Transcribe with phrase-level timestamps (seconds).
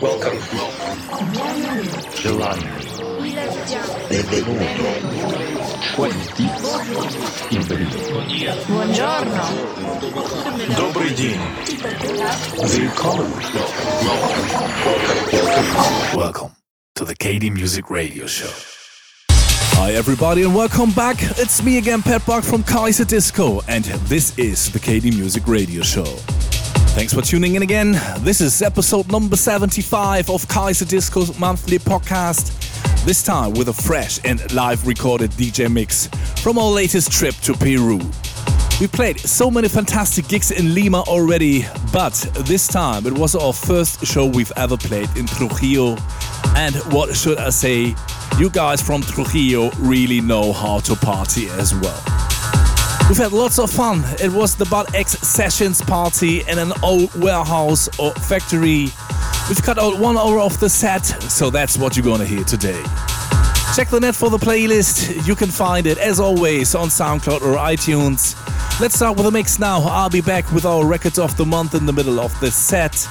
[0.00, 0.38] Welcome.
[2.14, 2.68] Giovanni.
[4.08, 4.64] Benvenuto.
[5.92, 6.44] Входите.
[8.68, 9.42] Buongiorno.
[10.76, 11.40] Добрый день.
[12.54, 13.32] Welcome.
[15.34, 16.16] Welcome.
[16.16, 16.50] Welcome
[16.94, 18.52] to the KD Music Radio Show.
[19.78, 21.16] Hi, everybody, and welcome back.
[21.38, 26.06] It's me again, Pat Buck from Kaiserdisco, and this is the KD Music Radio Show.
[26.96, 27.92] Thanks for tuning in again.
[28.20, 32.54] This is episode number 75 of Kaiserdisco's monthly podcast.
[33.04, 36.06] This time with a fresh and live recorded DJ mix
[36.42, 38.00] from our latest trip to Peru.
[38.80, 42.14] We played so many fantastic gigs in Lima already, but
[42.46, 45.98] this time it was our first show we've ever played in Trujillo.
[46.56, 47.94] And what should I say?
[48.38, 52.35] You guys from Trujillo really know how to party as well.
[53.08, 54.02] We've had lots of fun.
[54.20, 58.90] It was the BudX Sessions party in an old warehouse or factory.
[59.48, 62.82] We've cut out one hour of the set, so that's what you're gonna hear today.
[63.76, 65.24] Check the net for the playlist.
[65.24, 68.34] You can find it as always on SoundCloud or iTunes.
[68.80, 69.82] Let's start with a mix now.
[69.82, 73.06] I'll be back with our records of the month in the middle of the set.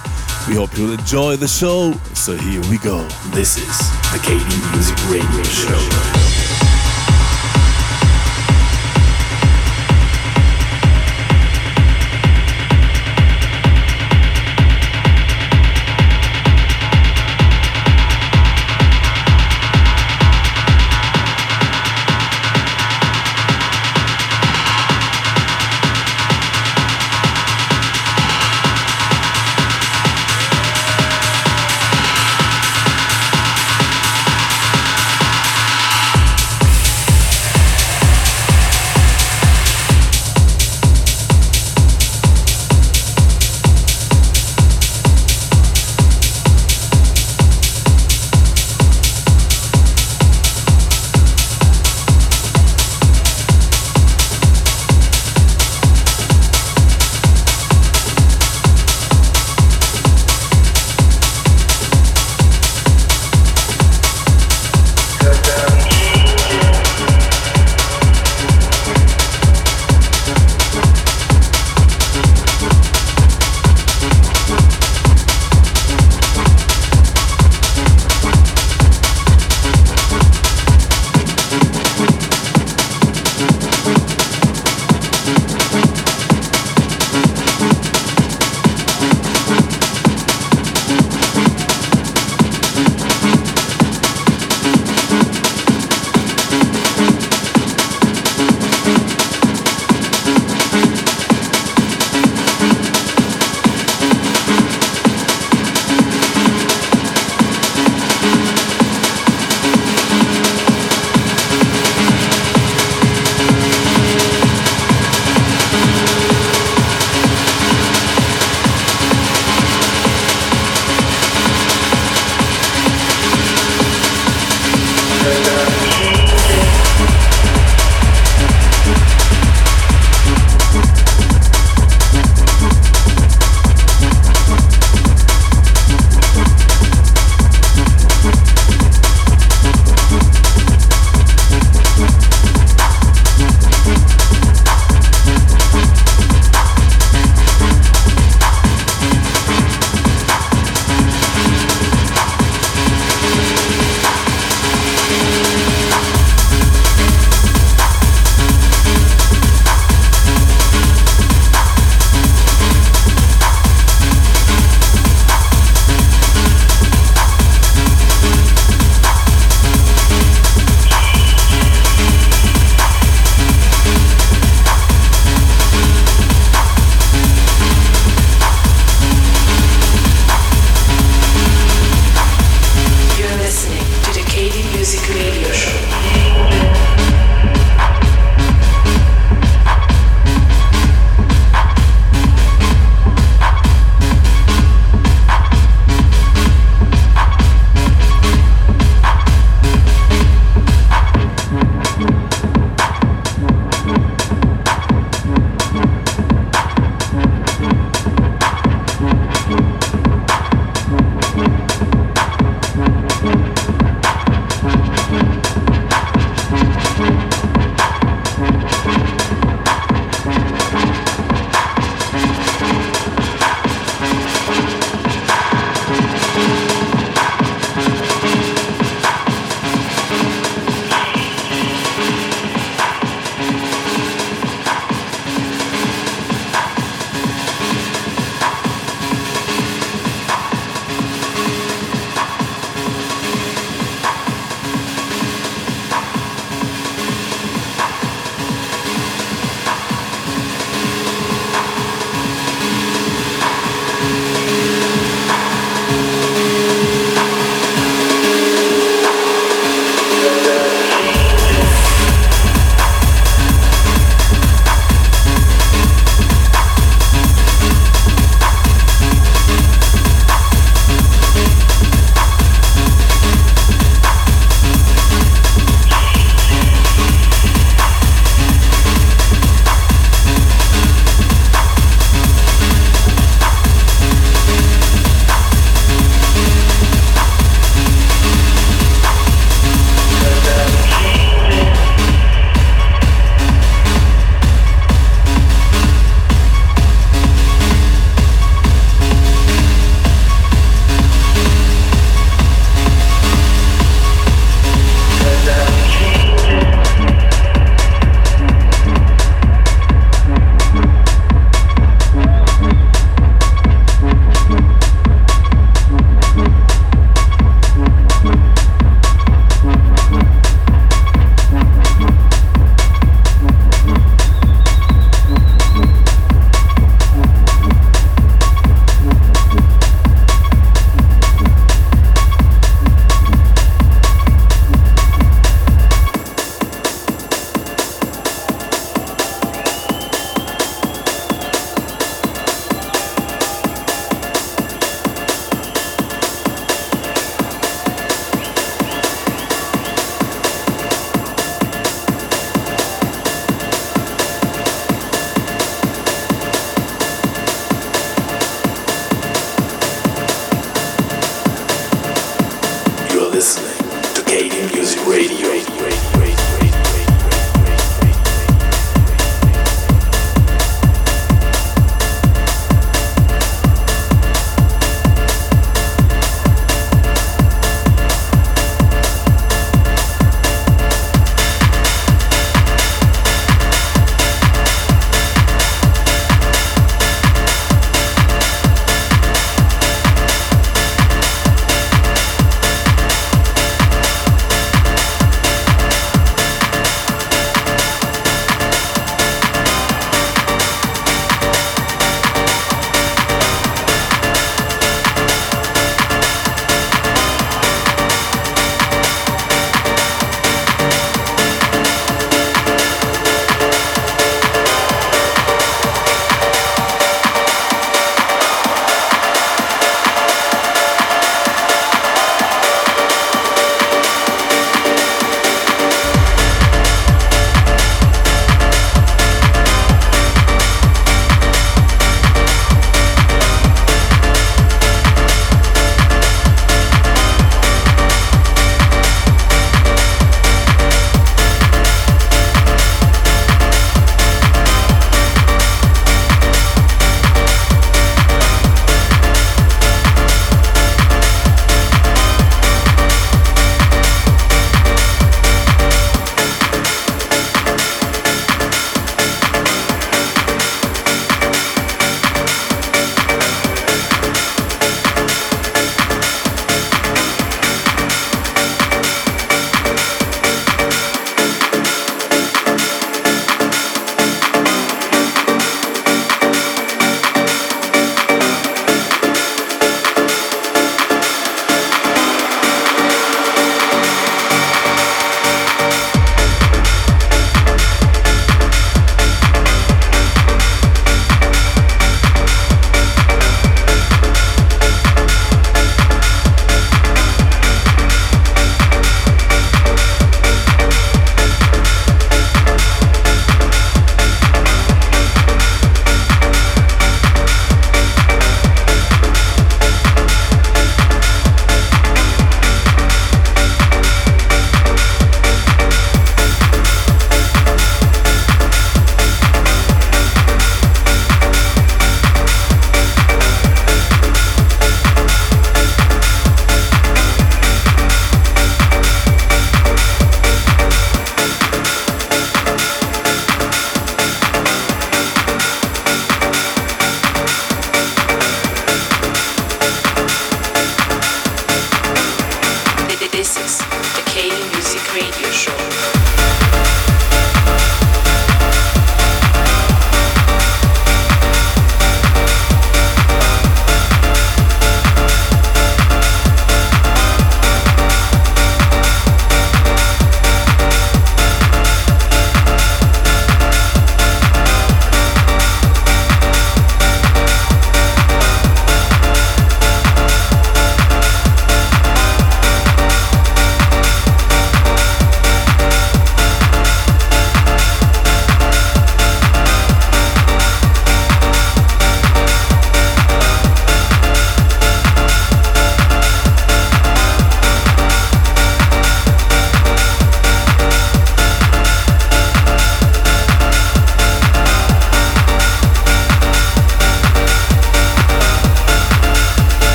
[0.50, 1.94] We hope you'll enjoy the show.
[2.14, 3.02] So here we go.
[3.34, 3.78] This is
[4.12, 6.25] the KD Music Radio Show.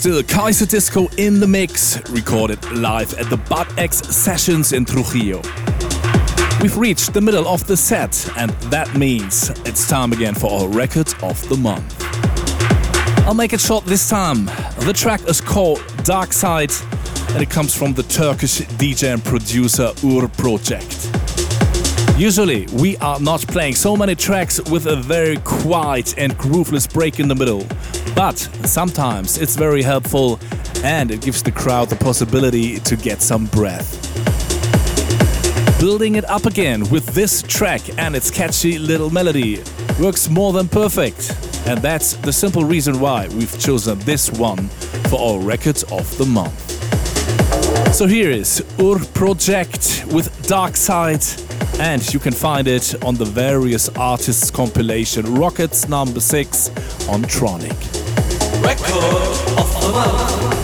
[0.00, 5.42] Still Kaiserdisco in the mix, recorded live at the Bud X Sessions in Trujillo.
[6.62, 10.68] We've reached the middle of the set, and that means it's time again for our
[10.68, 12.02] record of the month.
[13.26, 14.46] I'll make it short this time.
[14.86, 16.72] The track is called Dark Side,
[17.32, 21.10] and it comes from the Turkish DJ and producer Ugur Project.
[22.18, 27.20] Usually, we are not playing so many tracks with a very quiet and grooveless break
[27.20, 27.66] in the middle,
[28.20, 30.38] but sometimes it's very helpful
[30.84, 33.88] and it gives the crowd the possibility to get some breath.
[35.80, 39.62] Building it up again with this track and its catchy little melody
[39.98, 41.34] works more than perfect.
[41.66, 44.68] And that's the simple reason why we've chosen this one
[45.08, 46.60] for our record of the month.
[47.94, 51.24] So here is Ugur Project with Dark Side,
[51.78, 56.68] and you can find it on the various artists compilation Rockets number 6
[57.08, 57.99] on Tronic.
[58.62, 60.59] Record of the month.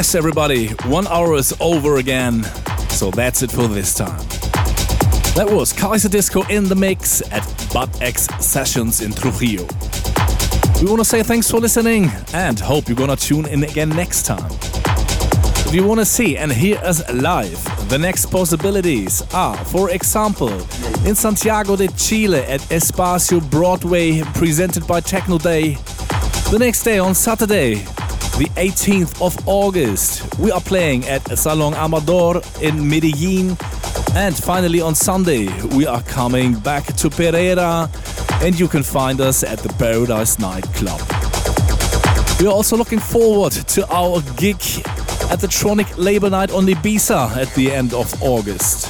[0.00, 2.42] Yes, everybody, one hour is over again,
[2.88, 4.18] so that's it for this time.
[5.34, 9.68] That was Kaiserdisco in the mix at Bud X Sessions in Trujillo.
[10.80, 14.24] We want to say thanks for listening and hope you're gonna tune in again next
[14.24, 14.50] time.
[15.66, 20.48] If you want to see and hear us live, the next possibilities are, for example,
[21.04, 25.74] in Santiago de Chile at Espacio Broadway, presented by Techno Day.
[26.50, 27.84] The next day on Saturday,
[28.40, 30.38] the 18th of August.
[30.38, 33.50] We are playing at Salon Amador in Medellin.
[34.14, 37.90] And finally on Sunday, we are coming back to Pereira
[38.40, 41.02] and you can find us at the Paradise Nightclub.
[42.40, 44.56] We are also looking forward to our gig
[45.30, 48.88] at the Tronic Labor Night on Ibiza at the end of August.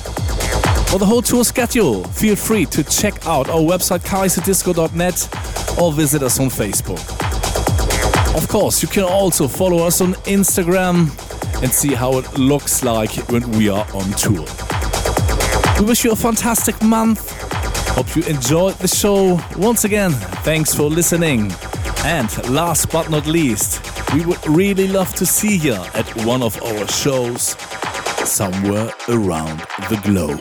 [0.91, 6.23] For the whole tour schedule, feel free to check out our website kaiserdisco.net or visit
[6.23, 7.20] us on Facebook.
[8.35, 11.11] Of course, you can also follow us on Instagram
[11.63, 14.47] and see how it looks like when we are on tour.
[15.79, 17.33] We wish you a fantastic month.
[17.89, 19.41] Hope you enjoyed the show.
[19.57, 20.13] Once again,
[20.45, 21.53] thanks for listening.
[22.05, 23.81] And last but not least,
[24.15, 27.57] we would really love to see you at one of our shows
[28.25, 30.41] somewhere around the globe.